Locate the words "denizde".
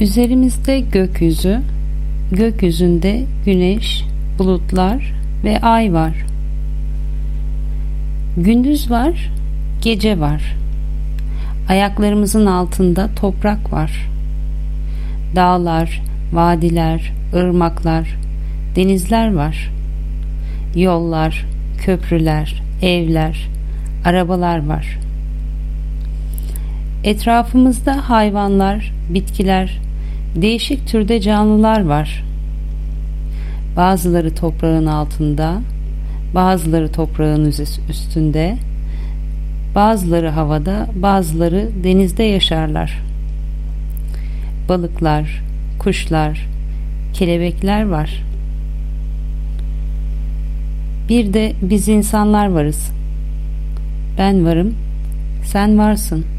41.84-42.22